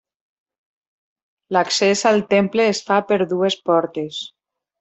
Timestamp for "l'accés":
1.57-2.03